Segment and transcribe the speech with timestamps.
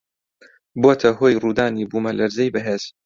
[0.79, 2.83] بووەتە هۆی ڕوودانی بوومەلەرزەی بەهێز